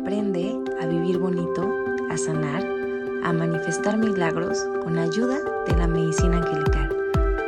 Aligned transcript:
Aprende 0.00 0.58
a 0.80 0.86
vivir 0.86 1.18
bonito, 1.18 1.70
a 2.10 2.16
sanar, 2.16 2.64
a 3.22 3.32
manifestar 3.34 3.98
milagros 3.98 4.66
con 4.82 4.96
ayuda 4.96 5.38
de 5.66 5.76
la 5.76 5.86
medicina 5.86 6.38
angelical. 6.38 6.96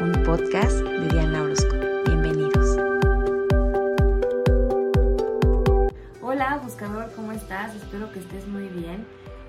Un 0.03 0.23
podcast 0.23 0.77
de 0.77 1.09
Diana 1.09 1.45
Orozco. 1.45 1.75
Bienvenidos. 2.05 2.77
Hola 6.21 6.61
buscador, 6.63 7.11
¿cómo 7.17 7.33
estás? 7.33 7.75
Espero 7.75 8.13
que 8.13 8.19
estés 8.19 8.47
muy 8.47 8.69
bien. 8.69 9.07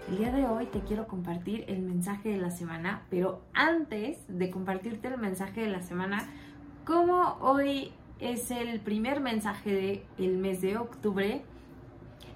El 0.10 0.20
día 0.20 0.32
de 0.32 0.46
hoy 0.46 0.66
te 0.68 0.80
quiero 0.80 1.06
compartir 1.06 1.66
el 1.68 1.82
mensaje 1.82 2.30
de 2.30 2.38
la 2.38 2.52
semana, 2.52 3.02
pero 3.10 3.42
antes 3.54 4.18
de 4.30 4.50
compartirte 4.50 5.10
el 5.10 5.18
mensaje 5.18 5.60
de 5.60 5.68
la 5.68 5.82
semana, 5.82 6.26
como 6.86 7.38
hoy 7.42 7.92
es 8.22 8.50
el 8.50 8.80
primer 8.80 9.20
mensaje 9.20 10.06
del 10.18 10.38
mes 10.38 10.62
de 10.62 10.78
octubre, 10.78 11.44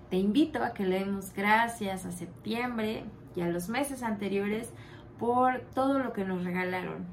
te 0.09 0.17
invito 0.17 0.63
a 0.63 0.73
que 0.73 0.85
le 0.85 0.99
demos 0.99 1.33
gracias 1.33 2.05
a 2.05 2.11
septiembre 2.11 3.03
y 3.35 3.41
a 3.41 3.49
los 3.49 3.69
meses 3.69 4.03
anteriores 4.03 4.71
por 5.19 5.61
todo 5.73 5.99
lo 5.99 6.13
que 6.13 6.23
nos 6.23 6.43
regalaron, 6.43 7.05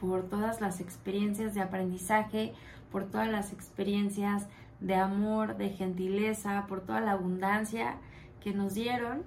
por 0.00 0.28
todas 0.28 0.60
las 0.60 0.80
experiencias 0.80 1.54
de 1.54 1.60
aprendizaje, 1.60 2.54
por 2.90 3.04
todas 3.04 3.28
las 3.28 3.52
experiencias 3.52 4.48
de 4.80 4.96
amor, 4.96 5.56
de 5.56 5.70
gentileza, 5.70 6.66
por 6.68 6.80
toda 6.80 7.00
la 7.00 7.12
abundancia 7.12 7.96
que 8.42 8.52
nos 8.52 8.74
dieron 8.74 9.22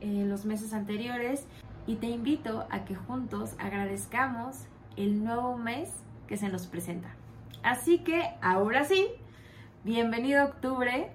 eh, 0.00 0.24
los 0.26 0.44
meses 0.44 0.72
anteriores 0.72 1.46
y 1.86 1.96
te 1.96 2.06
invito 2.06 2.66
a 2.70 2.84
que 2.84 2.94
juntos 2.94 3.54
agradezcamos 3.58 4.66
el 4.96 5.24
nuevo 5.24 5.56
mes 5.56 5.90
que 6.26 6.36
se 6.36 6.48
nos 6.48 6.66
presenta. 6.66 7.08
Así 7.62 7.98
que 7.98 8.30
ahora 8.40 8.84
sí, 8.84 9.08
bienvenido 9.84 10.44
octubre, 10.44 11.10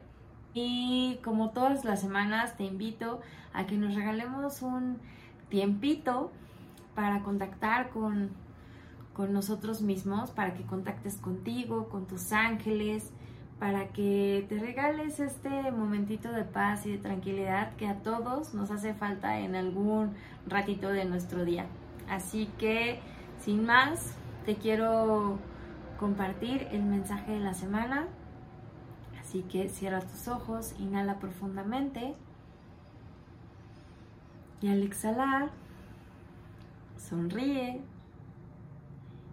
y 0.53 1.19
como 1.23 1.49
todas 1.49 1.83
las 1.83 2.01
semanas 2.01 2.55
te 2.57 2.63
invito 2.63 3.21
a 3.53 3.65
que 3.65 3.75
nos 3.75 3.95
regalemos 3.95 4.61
un 4.61 4.99
tiempito 5.49 6.31
para 6.95 7.21
contactar 7.21 7.89
con, 7.89 8.29
con 9.13 9.33
nosotros 9.33 9.81
mismos, 9.81 10.31
para 10.31 10.53
que 10.53 10.63
contactes 10.63 11.17
contigo, 11.17 11.89
con 11.89 12.05
tus 12.05 12.31
ángeles, 12.31 13.11
para 13.59 13.87
que 13.87 14.45
te 14.49 14.59
regales 14.59 15.19
este 15.19 15.71
momentito 15.71 16.31
de 16.31 16.43
paz 16.43 16.85
y 16.85 16.91
de 16.91 16.97
tranquilidad 16.97 17.75
que 17.75 17.87
a 17.87 17.99
todos 17.99 18.53
nos 18.53 18.71
hace 18.71 18.93
falta 18.93 19.39
en 19.39 19.55
algún 19.55 20.13
ratito 20.47 20.89
de 20.89 21.05
nuestro 21.05 21.45
día. 21.45 21.65
Así 22.09 22.49
que, 22.57 22.99
sin 23.39 23.65
más, 23.65 24.15
te 24.45 24.55
quiero 24.55 25.39
compartir 25.99 26.67
el 26.71 26.83
mensaje 26.83 27.31
de 27.31 27.39
la 27.39 27.53
semana 27.53 28.07
Así 29.33 29.41
que 29.41 29.67
cierra 29.67 29.99
tus 29.99 30.27
ojos, 30.27 30.75
inhala 30.77 31.17
profundamente 31.17 32.13
y 34.61 34.67
al 34.67 34.83
exhalar, 34.83 35.49
sonríe 36.99 37.81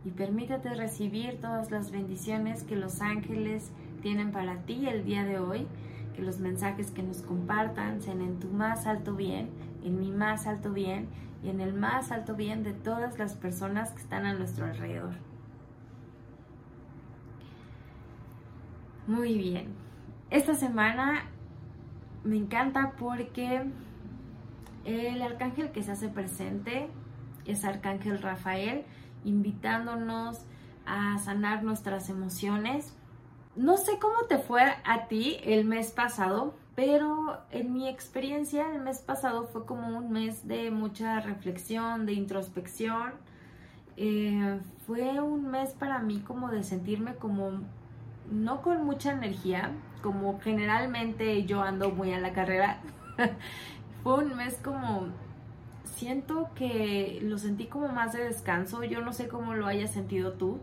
y 0.02 0.10
permítete 0.12 0.72
recibir 0.72 1.38
todas 1.42 1.70
las 1.70 1.90
bendiciones 1.90 2.62
que 2.62 2.76
los 2.76 3.02
ángeles 3.02 3.72
tienen 4.00 4.32
para 4.32 4.62
ti 4.62 4.88
el 4.88 5.04
día 5.04 5.26
de 5.26 5.38
hoy, 5.38 5.66
que 6.16 6.22
los 6.22 6.38
mensajes 6.38 6.90
que 6.92 7.02
nos 7.02 7.20
compartan 7.20 8.00
sean 8.00 8.22
en 8.22 8.40
tu 8.40 8.48
más 8.48 8.86
alto 8.86 9.14
bien, 9.14 9.50
en 9.84 10.00
mi 10.00 10.12
más 10.12 10.46
alto 10.46 10.72
bien 10.72 11.08
y 11.44 11.50
en 11.50 11.60
el 11.60 11.74
más 11.74 12.10
alto 12.10 12.34
bien 12.34 12.62
de 12.62 12.72
todas 12.72 13.18
las 13.18 13.34
personas 13.34 13.90
que 13.90 14.00
están 14.00 14.24
a 14.24 14.32
nuestro 14.32 14.64
alrededor. 14.64 15.12
Muy 19.06 19.36
bien. 19.36 19.79
Esta 20.30 20.54
semana 20.54 21.24
me 22.22 22.36
encanta 22.36 22.92
porque 22.96 23.64
el 24.84 25.22
arcángel 25.22 25.72
que 25.72 25.82
se 25.82 25.90
hace 25.90 26.08
presente 26.08 26.88
es 27.46 27.64
Arcángel 27.64 28.22
Rafael, 28.22 28.84
invitándonos 29.24 30.44
a 30.86 31.18
sanar 31.18 31.64
nuestras 31.64 32.08
emociones. 32.10 32.94
No 33.56 33.76
sé 33.76 33.98
cómo 33.98 34.26
te 34.28 34.38
fue 34.38 34.62
a 34.84 35.08
ti 35.08 35.38
el 35.42 35.64
mes 35.64 35.90
pasado, 35.90 36.54
pero 36.76 37.40
en 37.50 37.72
mi 37.72 37.88
experiencia 37.88 38.72
el 38.72 38.82
mes 38.82 39.00
pasado 39.00 39.48
fue 39.48 39.66
como 39.66 39.98
un 39.98 40.12
mes 40.12 40.46
de 40.46 40.70
mucha 40.70 41.18
reflexión, 41.18 42.06
de 42.06 42.12
introspección. 42.12 43.14
Eh, 43.96 44.60
fue 44.86 45.20
un 45.20 45.50
mes 45.50 45.70
para 45.70 45.98
mí 45.98 46.20
como 46.20 46.50
de 46.50 46.62
sentirme 46.62 47.16
como 47.16 47.62
no 48.30 48.62
con 48.62 48.84
mucha 48.84 49.10
energía, 49.10 49.72
como 50.02 50.40
generalmente 50.40 51.44
yo 51.44 51.62
ando 51.62 51.90
muy 51.90 52.12
a 52.12 52.20
la 52.20 52.32
carrera, 52.32 52.78
fue 54.02 54.24
un 54.24 54.36
mes 54.36 54.58
como, 54.62 55.08
siento 55.84 56.50
que 56.54 57.20
lo 57.22 57.38
sentí 57.38 57.66
como 57.66 57.88
más 57.88 58.12
de 58.12 58.24
descanso, 58.24 58.82
yo 58.84 59.00
no 59.02 59.12
sé 59.12 59.28
cómo 59.28 59.54
lo 59.54 59.66
hayas 59.66 59.90
sentido 59.90 60.32
tú, 60.32 60.58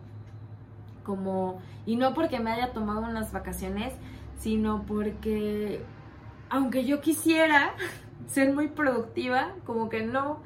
como, 1.03 1.61
y 1.85 1.95
no 1.95 2.13
porque 2.13 2.39
me 2.39 2.51
haya 2.51 2.73
tomado 2.73 3.01
unas 3.01 3.31
vacaciones, 3.31 3.93
sino 4.39 4.83
porque, 4.83 5.81
aunque 6.49 6.85
yo 6.85 7.01
quisiera 7.01 7.73
ser 8.27 8.53
muy 8.53 8.67
productiva, 8.67 9.53
como 9.65 9.89
que 9.89 10.03
no, 10.03 10.41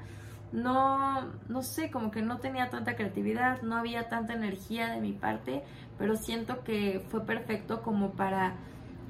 no, 0.51 1.21
no 1.47 1.63
sé, 1.63 1.89
como 1.89 2.11
que 2.11 2.21
no 2.21 2.39
tenía 2.39 2.69
tanta 2.69 2.95
creatividad, 2.95 3.61
no 3.61 3.77
había 3.77 4.09
tanta 4.09 4.33
energía 4.33 4.89
de 4.89 4.99
mi 4.99 5.13
parte, 5.13 5.63
pero 5.97 6.15
siento 6.15 6.63
que 6.63 7.05
fue 7.09 7.25
perfecto 7.25 7.81
como 7.81 8.11
para 8.11 8.55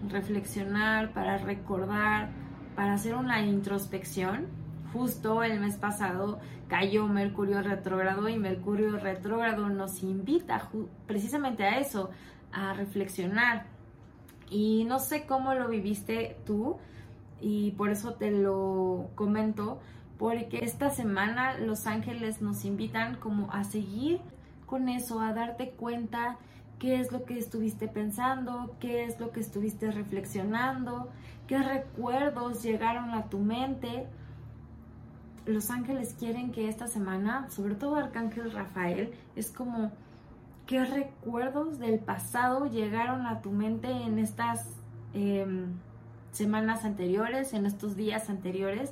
reflexionar, 0.07 1.13
para 1.13 1.37
recordar, 1.37 2.29
para 2.75 2.93
hacer 2.93 3.15
una 3.15 3.41
introspección. 3.45 4.47
Justo 4.93 5.43
el 5.43 5.59
mes 5.59 5.77
pasado 5.77 6.39
cayó 6.67 7.07
Mercurio 7.07 7.61
retrógrado 7.61 8.27
y 8.29 8.37
Mercurio 8.37 8.97
retrógrado 8.97 9.69
nos 9.69 10.03
invita 10.03 10.69
precisamente 11.07 11.63
a 11.63 11.79
eso, 11.79 12.09
a 12.51 12.73
reflexionar. 12.73 13.65
Y 14.49 14.83
no 14.85 14.99
sé 14.99 15.25
cómo 15.25 15.53
lo 15.53 15.69
viviste 15.69 16.37
tú 16.45 16.77
y 17.39 17.71
por 17.71 17.89
eso 17.89 18.13
te 18.13 18.31
lo 18.31 19.09
comento, 19.15 19.79
porque 20.17 20.59
esta 20.61 20.89
semana 20.89 21.57
los 21.57 21.87
ángeles 21.87 22.41
nos 22.41 22.65
invitan 22.65 23.15
como 23.15 23.51
a 23.51 23.63
seguir 23.63 24.19
con 24.65 24.89
eso, 24.89 25.19
a 25.19 25.33
darte 25.33 25.71
cuenta 25.71 26.37
qué 26.81 26.99
es 26.99 27.11
lo 27.11 27.25
que 27.25 27.37
estuviste 27.37 27.87
pensando, 27.87 28.75
qué 28.79 29.03
es 29.03 29.19
lo 29.19 29.31
que 29.31 29.39
estuviste 29.39 29.91
reflexionando, 29.91 31.09
qué 31.45 31.59
recuerdos 31.59 32.63
llegaron 32.63 33.11
a 33.11 33.29
tu 33.29 33.37
mente. 33.37 34.07
Los 35.45 35.69
ángeles 35.69 36.15
quieren 36.17 36.51
que 36.51 36.67
esta 36.67 36.87
semana, 36.87 37.47
sobre 37.51 37.75
todo 37.75 37.97
Arcángel 37.97 38.51
Rafael, 38.51 39.13
es 39.35 39.51
como 39.51 39.91
qué 40.65 40.83
recuerdos 40.83 41.77
del 41.77 41.99
pasado 41.99 42.65
llegaron 42.65 43.27
a 43.27 43.41
tu 43.41 43.51
mente 43.51 43.91
en 43.91 44.17
estas 44.17 44.75
em, 45.13 45.73
semanas 46.31 46.83
anteriores, 46.83 47.53
en 47.53 47.67
estos 47.67 47.95
días 47.95 48.27
anteriores, 48.27 48.91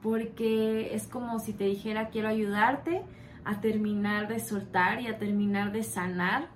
porque 0.00 0.94
es 0.94 1.08
como 1.08 1.40
si 1.40 1.52
te 1.52 1.64
dijera 1.64 2.10
quiero 2.10 2.28
ayudarte 2.28 3.02
a 3.44 3.60
terminar 3.60 4.28
de 4.28 4.38
soltar 4.38 5.00
y 5.00 5.08
a 5.08 5.18
terminar 5.18 5.72
de 5.72 5.82
sanar 5.82 6.54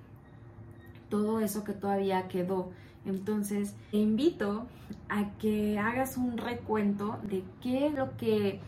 todo 1.10 1.41
eso 1.41 1.65
que 1.65 1.72
todavía 1.72 2.28
quedó. 2.28 2.71
Entonces, 3.04 3.75
te 3.91 3.98
invito 3.98 4.66
a 5.09 5.31
que 5.38 5.78
hagas 5.78 6.16
un 6.16 6.38
recuento 6.38 7.19
de 7.22 7.44
qué 7.62 7.87
es 7.87 7.94
lo 7.94 8.16
que 8.16 8.60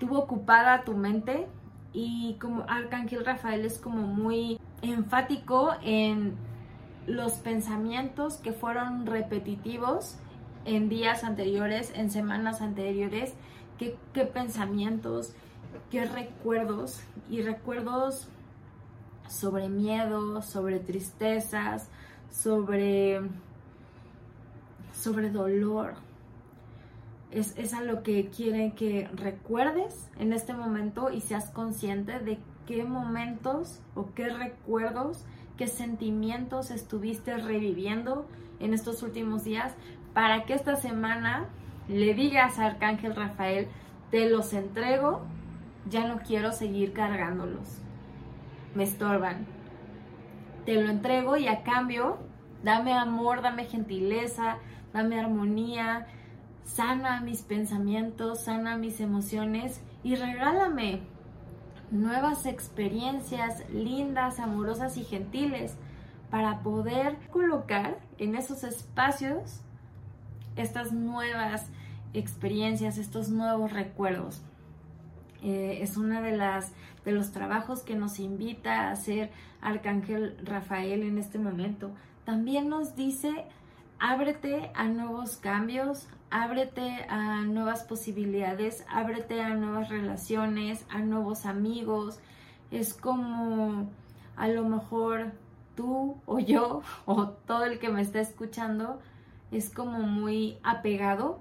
tuvo 0.00 0.18
ocupada 0.18 0.84
tu 0.84 0.94
mente 0.94 1.46
y 1.92 2.36
como 2.40 2.64
Arcángel 2.68 3.24
Rafael 3.24 3.64
es 3.64 3.78
como 3.78 4.06
muy 4.06 4.60
enfático 4.82 5.72
en 5.82 6.34
los 7.06 7.34
pensamientos 7.34 8.36
que 8.36 8.52
fueron 8.52 9.06
repetitivos 9.06 10.16
en 10.66 10.90
días 10.90 11.24
anteriores, 11.24 11.92
en 11.94 12.10
semanas 12.10 12.60
anteriores, 12.60 13.32
qué, 13.78 13.96
qué 14.12 14.24
pensamientos, 14.24 15.32
qué 15.90 16.04
recuerdos 16.04 17.00
y 17.30 17.40
recuerdos 17.40 18.28
sobre 19.28 19.68
miedo, 19.70 20.42
sobre 20.42 20.78
tristezas, 20.78 21.88
sobre, 22.30 23.20
sobre 24.92 25.30
dolor. 25.30 25.94
Es, 27.30 27.56
es 27.58 27.74
a 27.74 27.82
lo 27.82 28.02
que 28.02 28.28
quieren 28.30 28.72
que 28.72 29.08
recuerdes 29.14 30.08
en 30.18 30.32
este 30.32 30.54
momento 30.54 31.10
y 31.10 31.20
seas 31.20 31.50
consciente 31.50 32.20
de 32.20 32.38
qué 32.66 32.84
momentos 32.84 33.80
o 33.94 34.14
qué 34.14 34.28
recuerdos, 34.28 35.24
qué 35.56 35.66
sentimientos 35.66 36.70
estuviste 36.70 37.36
reviviendo 37.36 38.26
en 38.60 38.72
estos 38.72 39.02
últimos 39.02 39.44
días 39.44 39.74
para 40.14 40.44
que 40.44 40.54
esta 40.54 40.76
semana 40.76 41.46
le 41.88 42.14
digas 42.14 42.58
a 42.58 42.66
Arcángel 42.66 43.14
Rafael, 43.14 43.68
te 44.10 44.28
los 44.30 44.52
entrego, 44.52 45.20
ya 45.88 46.06
no 46.06 46.20
quiero 46.20 46.52
seguir 46.52 46.92
cargándolos 46.92 47.82
me 48.74 48.84
estorban. 48.84 49.46
Te 50.68 50.74
lo 50.74 50.90
entrego 50.90 51.38
y 51.38 51.48
a 51.48 51.62
cambio, 51.62 52.18
dame 52.62 52.92
amor, 52.92 53.40
dame 53.40 53.64
gentileza, 53.64 54.58
dame 54.92 55.18
armonía, 55.18 56.06
sana 56.62 57.22
mis 57.22 57.40
pensamientos, 57.40 58.44
sana 58.44 58.76
mis 58.76 59.00
emociones 59.00 59.80
y 60.04 60.14
regálame 60.16 61.00
nuevas 61.90 62.44
experiencias 62.44 63.66
lindas, 63.70 64.40
amorosas 64.40 64.98
y 64.98 65.04
gentiles 65.04 65.74
para 66.30 66.62
poder 66.62 67.16
colocar 67.30 67.98
en 68.18 68.34
esos 68.34 68.62
espacios 68.62 69.62
estas 70.56 70.92
nuevas 70.92 71.64
experiencias, 72.12 72.98
estos 72.98 73.30
nuevos 73.30 73.72
recuerdos. 73.72 74.42
Eh, 75.42 75.78
es 75.82 75.96
una 75.96 76.20
de 76.20 76.36
las 76.36 76.72
de 77.04 77.12
los 77.12 77.30
trabajos 77.32 77.82
que 77.82 77.94
nos 77.94 78.18
invita 78.18 78.88
a 78.88 78.90
hacer 78.90 79.30
Arcángel 79.60 80.36
Rafael 80.44 81.02
en 81.02 81.18
este 81.18 81.38
momento. 81.38 81.90
También 82.24 82.68
nos 82.68 82.96
dice 82.96 83.46
ábrete 83.98 84.70
a 84.74 84.84
nuevos 84.84 85.36
cambios, 85.36 86.08
ábrete 86.30 87.06
a 87.08 87.42
nuevas 87.42 87.84
posibilidades, 87.84 88.84
ábrete 88.90 89.40
a 89.40 89.54
nuevas 89.54 89.88
relaciones, 89.88 90.84
a 90.90 90.98
nuevos 90.98 91.46
amigos. 91.46 92.20
Es 92.70 92.94
como 92.94 93.88
a 94.36 94.48
lo 94.48 94.64
mejor 94.64 95.32
tú 95.74 96.20
o 96.26 96.38
yo 96.38 96.82
o 97.06 97.28
todo 97.28 97.64
el 97.64 97.78
que 97.78 97.88
me 97.88 98.02
está 98.02 98.20
escuchando 98.20 99.00
es 99.50 99.70
como 99.70 100.00
muy 100.00 100.58
apegado 100.62 101.40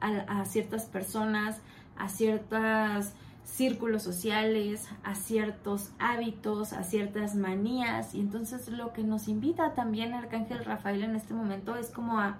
a, 0.00 0.44
ciertas 0.44 0.84
personas, 0.84 1.60
a 1.96 2.08
ciertos 2.08 3.12
círculos 3.48 4.02
sociales, 4.02 4.88
a 5.02 5.14
ciertos 5.14 5.90
hábitos, 5.98 6.72
a 6.72 6.84
ciertas 6.84 7.34
manías. 7.34 8.14
Y 8.14 8.20
entonces 8.20 8.68
lo 8.68 8.92
que 8.92 9.02
nos 9.02 9.26
invita 9.26 9.74
también 9.74 10.14
Arcángel 10.14 10.64
Rafael 10.64 11.02
en 11.02 11.16
este 11.16 11.34
momento 11.34 11.74
es 11.74 11.90
como 11.90 12.20
a, 12.20 12.38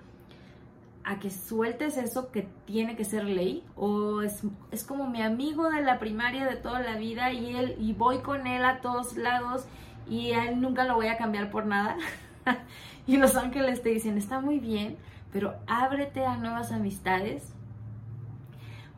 a 1.04 1.18
que 1.18 1.30
sueltes 1.30 1.96
eso 1.96 2.30
que 2.30 2.46
tiene 2.66 2.94
que 2.94 3.04
ser 3.04 3.24
ley 3.24 3.64
o 3.74 4.22
es, 4.22 4.42
es, 4.70 4.84
como 4.84 5.08
mi 5.08 5.22
amigo 5.22 5.70
de 5.70 5.82
la 5.82 5.98
primaria 5.98 6.46
de 6.46 6.56
toda 6.56 6.80
la 6.80 6.96
vida 6.96 7.32
y 7.32 7.56
él 7.56 7.76
y 7.80 7.94
voy 7.94 8.18
con 8.18 8.46
él 8.46 8.64
a 8.64 8.80
todos 8.80 9.16
lados 9.16 9.64
y 10.08 10.32
a 10.32 10.48
él 10.48 10.60
nunca 10.60 10.84
lo 10.84 10.94
voy 10.94 11.08
a 11.08 11.16
cambiar 11.16 11.50
por 11.50 11.66
nada. 11.66 11.96
y 13.06 13.16
los 13.16 13.34
ángeles 13.34 13.82
te 13.82 13.88
dicen, 13.88 14.18
está 14.18 14.40
muy 14.40 14.58
bien, 14.58 14.96
pero 15.32 15.56
ábrete 15.66 16.24
a 16.24 16.36
nuevas 16.36 16.70
amistades. 16.70 17.54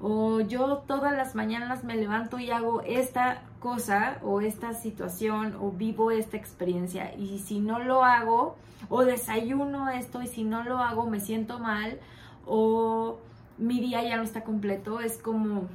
O 0.01 0.41
yo 0.41 0.79
todas 0.87 1.13
las 1.13 1.35
mañanas 1.35 1.85
me 1.85 1.95
levanto 1.95 2.39
y 2.39 2.51
hago 2.51 2.81
esta 2.83 3.43
cosa 3.61 4.19
o 4.23 4.41
esta 4.41 4.73
situación 4.73 5.57
o 5.61 5.71
vivo 5.71 6.11
esta 6.11 6.37
experiencia 6.37 7.15
y 7.15 7.39
si 7.41 7.61
no 7.61 7.79
lo 7.79 8.03
hago 8.05 8.57
o 8.89 9.05
desayuno 9.05 9.91
esto 9.91 10.23
y 10.23 10.27
si 10.27 10.45
no 10.45 10.65
lo 10.65 10.79
hago 10.79 11.07
me 11.07 11.21
siento 11.21 11.59
mal 11.59 12.01
o 12.47 13.19
mi 13.59 13.79
día 13.81 14.03
ya 14.03 14.17
no 14.17 14.23
está 14.23 14.43
completo, 14.43 15.01
es 15.01 15.19
como 15.19 15.69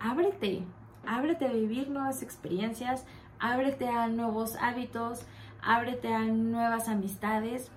ábrete, 0.00 0.62
ábrete 1.06 1.46
a 1.46 1.52
vivir 1.52 1.90
nuevas 1.90 2.22
experiencias, 2.22 3.04
ábrete 3.38 3.88
a 3.88 4.08
nuevos 4.08 4.56
hábitos, 4.56 5.26
ábrete 5.62 6.14
a 6.14 6.20
nuevas 6.20 6.88
amistades, 6.88 7.70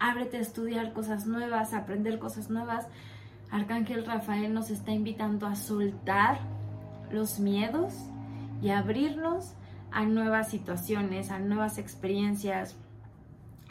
ábrete 0.00 0.38
a 0.38 0.40
estudiar 0.40 0.92
cosas 0.92 1.26
nuevas, 1.26 1.72
aprender 1.74 2.18
cosas 2.18 2.50
nuevas. 2.50 2.86
Arcángel 3.54 4.04
Rafael 4.04 4.52
nos 4.52 4.68
está 4.70 4.90
invitando 4.90 5.46
a 5.46 5.54
soltar 5.54 6.40
los 7.12 7.38
miedos 7.38 7.94
y 8.60 8.70
abrirnos 8.70 9.54
a 9.92 10.04
nuevas 10.04 10.50
situaciones, 10.50 11.30
a 11.30 11.38
nuevas 11.38 11.78
experiencias, 11.78 12.74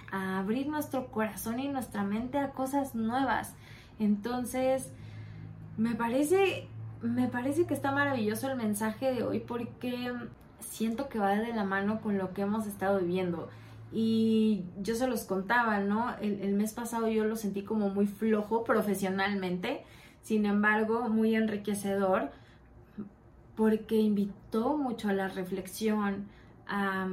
a 0.09 0.39
abrir 0.39 0.67
nuestro 0.67 1.11
corazón 1.11 1.59
y 1.59 1.67
nuestra 1.67 2.05
mente 2.05 2.37
a 2.37 2.51
cosas 2.51 2.95
nuevas. 2.95 3.55
Entonces, 3.99 4.89
me 5.75 5.95
parece, 5.95 6.69
me 7.01 7.27
parece 7.27 7.65
que 7.65 7.73
está 7.73 7.91
maravilloso 7.91 8.49
el 8.49 8.55
mensaje 8.55 9.13
de 9.13 9.23
hoy 9.23 9.41
porque 9.41 10.13
siento 10.61 11.09
que 11.09 11.19
va 11.19 11.35
de 11.35 11.53
la 11.53 11.65
mano 11.65 11.99
con 11.99 12.17
lo 12.17 12.33
que 12.33 12.43
hemos 12.43 12.67
estado 12.67 13.01
viviendo. 13.01 13.49
Y 13.95 14.65
yo 14.81 14.95
se 14.95 15.05
los 15.07 15.23
contaba, 15.23 15.79
¿no? 15.79 16.15
El, 16.19 16.53
mes 16.55 16.73
pasado 16.73 17.07
yo 17.07 17.25
lo 17.25 17.35
sentí 17.35 17.61
como 17.61 17.89
muy 17.89 18.07
flojo 18.07 18.63
profesionalmente, 18.63 19.83
sin 20.23 20.47
embargo, 20.47 21.09
muy 21.09 21.35
enriquecedor, 21.35 22.31
porque 23.55 23.97
invitó 23.97 24.77
mucho 24.77 25.09
a 25.09 25.13
la 25.13 25.27
reflexión, 25.27 26.25
a, 26.67 27.07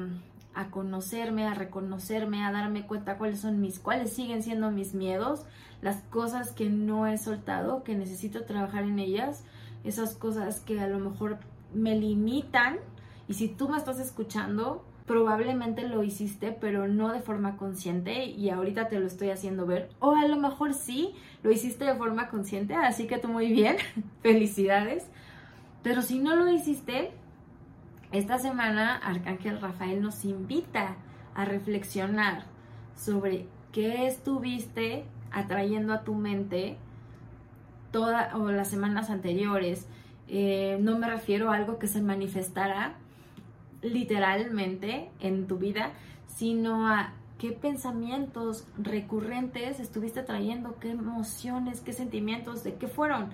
a 0.55 0.71
conocerme, 0.71 1.47
a 1.47 1.53
reconocerme, 1.53 2.45
a 2.45 2.51
darme 2.51 2.87
cuenta 2.87 3.19
cuáles 3.19 3.41
son 3.41 3.61
mis, 3.61 3.79
cuáles 3.79 4.15
siguen 4.15 4.43
siendo 4.43 4.71
mis 4.71 4.95
miedos, 4.95 5.45
las 5.83 6.03
cosas 6.05 6.53
que 6.53 6.71
no 6.71 7.07
he 7.07 7.19
soltado, 7.19 7.85
que 7.85 7.95
necesito 7.95 8.45
trabajar 8.45 8.85
en 8.85 8.99
ellas, 8.99 9.45
esas 9.85 10.15
cosas 10.15 10.61
que 10.61 10.81
a 10.81 10.89
lo 10.89 10.99
mejor 10.99 11.39
me 11.75 11.95
limitan. 11.95 12.79
Y 13.29 13.35
si 13.35 13.49
tú 13.49 13.69
me 13.69 13.77
estás 13.77 14.01
escuchando, 14.01 14.85
probablemente 15.11 15.89
lo 15.89 16.05
hiciste, 16.05 16.53
pero 16.53 16.87
no 16.87 17.13
de 17.13 17.19
forma 17.19 17.57
consciente 17.57 18.27
y 18.27 18.49
ahorita 18.49 18.87
te 18.87 19.01
lo 19.01 19.09
estoy 19.09 19.31
haciendo 19.31 19.67
ver. 19.67 19.89
O 19.99 20.15
a 20.15 20.25
lo 20.29 20.37
mejor 20.37 20.73
sí, 20.73 21.17
lo 21.43 21.51
hiciste 21.51 21.85
de 21.85 21.97
forma 21.97 22.29
consciente, 22.29 22.77
así 22.77 23.09
que 23.09 23.19
tú 23.19 23.27
muy 23.27 23.51
bien, 23.51 23.77
felicidades. 24.23 25.09
Pero 25.83 26.03
si 26.03 26.21
no 26.21 26.37
lo 26.37 26.49
hiciste, 26.49 27.11
esta 28.13 28.39
semana 28.39 28.95
Arcángel 28.99 29.61
Rafael 29.61 30.01
nos 30.01 30.25
invita 30.25 30.95
a 31.35 31.45
reflexionar 31.45 32.45
sobre 32.95 33.49
qué 33.73 34.07
estuviste 34.07 35.03
atrayendo 35.33 35.93
a 35.93 36.05
tu 36.05 36.15
mente 36.15 36.77
todas 37.91 38.33
o 38.37 38.53
las 38.53 38.69
semanas 38.69 39.11
anteriores. 39.11 39.89
Eh, 40.29 40.79
no 40.81 41.01
me 41.01 41.11
refiero 41.11 41.51
a 41.51 41.57
algo 41.57 41.81
que 41.81 41.89
se 41.89 42.01
manifestará 42.01 42.95
literalmente 43.83 45.11
en 45.21 45.47
tu 45.47 45.59
vida, 45.59 45.91
sino 46.27 46.89
a 46.89 47.13
qué 47.39 47.53
pensamientos 47.53 48.67
recurrentes 48.79 49.81
estuviste 49.81 50.23
trayendo, 50.23 50.79
qué 50.79 50.91
emociones, 50.91 51.81
qué 51.81 51.93
sentimientos, 51.93 52.63
de 52.65 52.75
qué 52.75 52.87
fueron. 52.87 53.31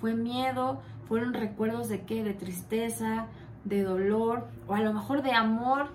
¿Fue 0.00 0.14
miedo? 0.14 0.80
¿Fueron 1.08 1.34
recuerdos 1.34 1.88
de 1.88 2.02
qué? 2.02 2.22
De 2.22 2.34
tristeza, 2.34 3.26
de 3.64 3.82
dolor 3.82 4.46
o 4.66 4.74
a 4.74 4.80
lo 4.80 4.92
mejor 4.92 5.22
de 5.22 5.32
amor. 5.32 5.88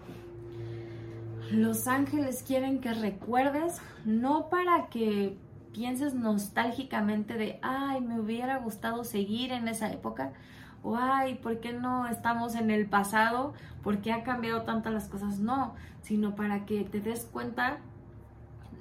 Los 1.52 1.88
ángeles 1.88 2.44
quieren 2.44 2.80
que 2.80 2.94
recuerdes, 2.94 3.82
no 4.06 4.50
para 4.50 4.88
que 4.88 5.38
pienses 5.72 6.14
nostálgicamente 6.14 7.36
de, 7.36 7.60
ay, 7.62 8.02
me 8.02 8.20
hubiera 8.20 8.58
gustado 8.60 9.04
seguir 9.04 9.52
en 9.52 9.68
esa 9.68 9.92
época, 9.92 10.34
o 10.84 10.98
ay, 10.98 11.36
¿por 11.36 11.60
qué 11.60 11.74
no 11.74 12.08
estamos 12.08 12.56
en 12.56 12.70
el 12.70 12.86
pasado? 12.86 13.54
¿Por 13.82 14.00
qué 14.00 14.12
ha 14.12 14.24
cambiado 14.24 14.64
tantas 14.64 14.94
las 14.94 15.08
cosas? 15.08 15.40
No, 15.40 15.76
sino 16.02 16.36
para 16.36 16.66
que 16.66 16.84
te 16.84 17.00
des 17.00 17.26
cuenta 17.26 17.78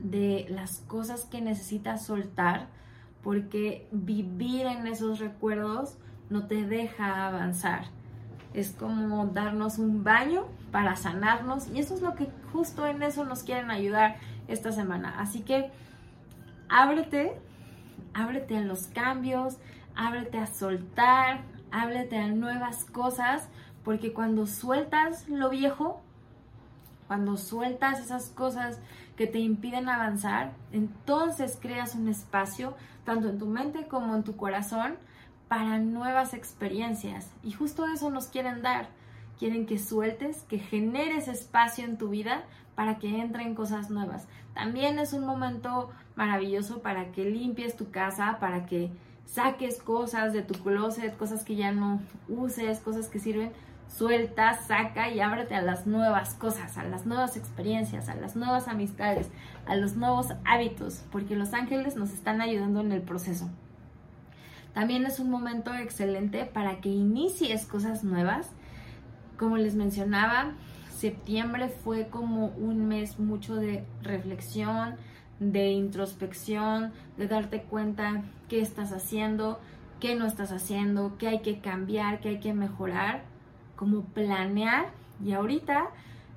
de 0.00 0.47
las 0.49 0.78
cosas 0.80 1.25
que 1.25 1.40
necesitas 1.40 2.04
soltar, 2.04 2.66
porque 3.23 3.88
vivir 3.92 4.66
en 4.66 4.87
esos 4.88 5.21
recuerdos 5.21 5.97
no 6.28 6.47
te 6.47 6.66
deja 6.66 7.28
avanzar. 7.28 7.85
Es 8.52 8.73
como 8.73 9.26
darnos 9.26 9.78
un 9.78 10.02
baño 10.02 10.44
para 10.73 10.97
sanarnos 10.97 11.68
y 11.68 11.78
eso 11.78 11.94
es 11.94 12.02
lo 12.02 12.14
que 12.14 12.28
justo 12.52 12.87
en 12.87 13.02
eso 13.02 13.25
nos 13.25 13.44
quieren 13.44 13.71
ayudar 13.71 14.16
esta 14.49 14.73
semana. 14.73 15.14
Así 15.18 15.40
que 15.40 15.71
ábrete, 16.68 17.40
ábrete 18.12 18.59
a 18.59 18.62
los 18.62 18.88
cambios, 18.88 19.59
ábrete 19.94 20.38
a 20.38 20.47
soltar, 20.47 21.42
háblate 21.72 22.18
a 22.18 22.28
nuevas 22.28 22.84
cosas, 22.84 23.48
porque 23.84 24.12
cuando 24.12 24.46
sueltas 24.46 25.28
lo 25.28 25.50
viejo, 25.50 26.00
cuando 27.08 27.36
sueltas 27.36 28.00
esas 28.00 28.28
cosas 28.28 28.78
que 29.16 29.26
te 29.26 29.38
impiden 29.38 29.88
avanzar, 29.88 30.52
entonces 30.72 31.58
creas 31.60 31.94
un 31.94 32.08
espacio, 32.08 32.74
tanto 33.04 33.28
en 33.28 33.38
tu 33.38 33.46
mente 33.46 33.86
como 33.88 34.14
en 34.14 34.22
tu 34.22 34.36
corazón, 34.36 34.94
para 35.48 35.78
nuevas 35.78 36.32
experiencias. 36.32 37.30
Y 37.42 37.52
justo 37.52 37.86
eso 37.86 38.08
nos 38.10 38.28
quieren 38.28 38.62
dar. 38.62 38.88
Quieren 39.38 39.66
que 39.66 39.78
sueltes, 39.78 40.44
que 40.44 40.58
generes 40.58 41.28
espacio 41.28 41.84
en 41.84 41.98
tu 41.98 42.08
vida 42.08 42.44
para 42.74 42.98
que 42.98 43.20
entren 43.20 43.54
cosas 43.54 43.90
nuevas. 43.90 44.28
También 44.54 44.98
es 44.98 45.12
un 45.12 45.26
momento 45.26 45.90
maravilloso 46.14 46.80
para 46.80 47.12
que 47.12 47.24
limpies 47.24 47.76
tu 47.76 47.90
casa, 47.90 48.38
para 48.40 48.66
que 48.66 48.90
saques 49.26 49.82
cosas 49.82 50.32
de 50.32 50.42
tu 50.42 50.54
closet, 50.54 51.16
cosas 51.16 51.44
que 51.44 51.56
ya 51.56 51.72
no 51.72 52.00
uses, 52.28 52.80
cosas 52.80 53.08
que 53.08 53.18
sirven, 53.18 53.52
suelta, 53.88 54.54
saca 54.54 55.10
y 55.10 55.20
ábrete 55.20 55.54
a 55.54 55.62
las 55.62 55.86
nuevas 55.86 56.34
cosas, 56.34 56.78
a 56.78 56.84
las 56.84 57.06
nuevas 57.06 57.36
experiencias, 57.36 58.08
a 58.08 58.14
las 58.14 58.36
nuevas 58.36 58.68
amistades, 58.68 59.28
a 59.66 59.76
los 59.76 59.96
nuevos 59.96 60.28
hábitos, 60.44 61.02
porque 61.10 61.36
los 61.36 61.52
ángeles 61.52 61.96
nos 61.96 62.12
están 62.12 62.40
ayudando 62.40 62.80
en 62.80 62.92
el 62.92 63.02
proceso. 63.02 63.50
También 64.72 65.04
es 65.04 65.20
un 65.20 65.30
momento 65.30 65.74
excelente 65.74 66.46
para 66.46 66.80
que 66.80 66.88
inicies 66.88 67.66
cosas 67.66 68.04
nuevas. 68.04 68.50
Como 69.36 69.58
les 69.58 69.74
mencionaba, 69.74 70.52
septiembre 70.96 71.68
fue 71.68 72.08
como 72.08 72.46
un 72.46 72.86
mes 72.86 73.18
mucho 73.18 73.56
de 73.56 73.84
reflexión, 74.02 74.96
de 75.50 75.72
introspección, 75.72 76.92
de 77.16 77.26
darte 77.26 77.62
cuenta 77.62 78.22
qué 78.49 78.61
estás 78.61 78.92
haciendo, 78.92 79.58
qué 79.99 80.14
no 80.14 80.26
estás 80.26 80.52
haciendo, 80.52 81.16
qué 81.18 81.28
hay 81.28 81.40
que 81.40 81.58
cambiar, 81.61 82.20
qué 82.20 82.30
hay 82.30 82.40
que 82.40 82.54
mejorar, 82.54 83.25
como 83.76 84.02
planear. 84.02 84.87
Y 85.25 85.32
ahorita 85.32 85.90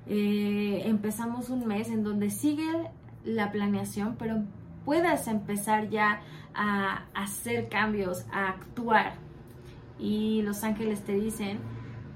eh, 0.06 0.82
empezamos 0.84 1.50
un 1.50 1.66
mes 1.66 1.88
en 1.88 2.02
donde 2.02 2.30
sigue 2.30 2.90
la 3.24 3.52
planeación, 3.52 4.16
pero 4.18 4.42
puedas 4.84 5.28
empezar 5.28 5.88
ya 5.90 6.20
a 6.54 7.04
hacer 7.14 7.68
cambios, 7.68 8.24
a 8.32 8.48
actuar. 8.48 9.14
Y 9.98 10.42
los 10.42 10.64
ángeles 10.64 11.04
te 11.04 11.12
dicen 11.12 11.58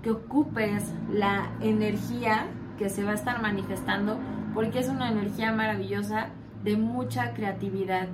que 0.02 0.10
ocupes 0.10 0.92
la 1.12 1.50
energía 1.60 2.46
que 2.78 2.88
se 2.88 3.04
va 3.04 3.10
a 3.10 3.14
estar 3.14 3.42
manifestando 3.42 4.18
porque 4.54 4.78
es 4.78 4.88
una 4.88 5.10
energía 5.10 5.52
maravillosa 5.52 6.30
de 6.62 6.76
mucha 6.76 7.32
creatividad. 7.32 8.08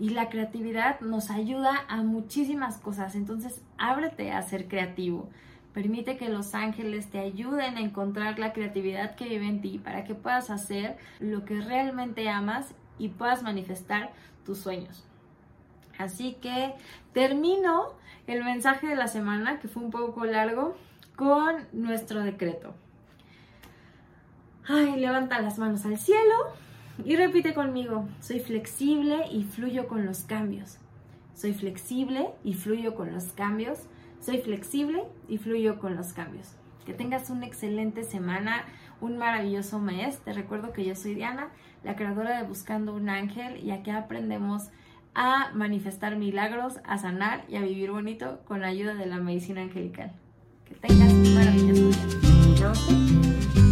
Y 0.00 0.10
la 0.10 0.28
creatividad 0.28 1.00
nos 1.00 1.30
ayuda 1.30 1.84
a 1.88 2.02
muchísimas 2.02 2.78
cosas. 2.78 3.14
Entonces, 3.14 3.62
ábrete 3.78 4.30
a 4.30 4.42
ser 4.42 4.68
creativo. 4.68 5.28
Permite 5.74 6.16
que 6.16 6.28
los 6.28 6.54
ángeles 6.54 7.10
te 7.10 7.18
ayuden 7.18 7.76
a 7.76 7.80
encontrar 7.80 8.38
la 8.38 8.52
creatividad 8.52 9.16
que 9.16 9.28
vive 9.28 9.46
en 9.46 9.60
ti 9.60 9.78
para 9.78 10.04
que 10.04 10.14
puedas 10.14 10.50
hacer 10.50 10.96
lo 11.18 11.44
que 11.44 11.60
realmente 11.60 12.28
amas 12.28 12.74
y 12.98 13.08
puedas 13.08 13.42
manifestar 13.42 14.12
tus 14.44 14.58
sueños. 14.58 15.04
Así 15.98 16.34
que 16.40 16.74
termino 17.12 17.92
el 18.28 18.44
mensaje 18.44 18.86
de 18.86 18.94
la 18.94 19.08
semana, 19.08 19.58
que 19.58 19.68
fue 19.68 19.82
un 19.82 19.90
poco 19.90 20.24
largo, 20.24 20.76
con 21.16 21.66
nuestro 21.72 22.22
decreto. 22.22 22.72
Ay, 24.68 25.00
levanta 25.00 25.40
las 25.40 25.58
manos 25.58 25.84
al 25.84 25.98
cielo 25.98 26.34
y 27.04 27.16
repite 27.16 27.54
conmigo, 27.54 28.08
soy 28.20 28.40
flexible 28.40 29.26
y 29.30 29.44
fluyo 29.44 29.88
con 29.88 30.04
los 30.04 30.22
cambios. 30.22 30.78
Soy 31.34 31.54
flexible 31.54 32.30
y 32.42 32.54
fluyo 32.54 32.94
con 32.94 33.12
los 33.12 33.26
cambios. 33.26 33.80
Soy 34.20 34.38
flexible 34.38 35.04
y 35.28 35.38
fluyo 35.38 35.78
con 35.78 35.94
los 35.94 36.12
cambios. 36.12 36.56
Que 36.84 36.92
tengas 36.92 37.30
una 37.30 37.46
excelente 37.46 38.02
semana, 38.02 38.64
un 39.00 39.18
maravilloso 39.18 39.78
mes. 39.78 40.18
Te 40.18 40.32
recuerdo 40.32 40.72
que 40.72 40.84
yo 40.84 40.96
soy 40.96 41.14
Diana, 41.14 41.50
la 41.84 41.94
creadora 41.94 42.36
de 42.36 42.46
Buscando 42.46 42.92
un 42.92 43.08
Ángel 43.08 43.64
y 43.64 43.70
aquí 43.70 43.90
aprendemos 43.90 44.70
a 45.14 45.52
manifestar 45.54 46.16
milagros, 46.16 46.80
a 46.84 46.98
sanar 46.98 47.44
y 47.48 47.56
a 47.56 47.62
vivir 47.62 47.92
bonito 47.92 48.40
con 48.44 48.60
la 48.60 48.68
ayuda 48.68 48.94
de 48.94 49.06
la 49.06 49.18
medicina 49.18 49.62
angelical. 49.62 50.12
Que 50.64 50.74
tengas 50.74 51.12
un 51.12 51.34
maravilloso 51.34 52.06
día. 52.18 53.67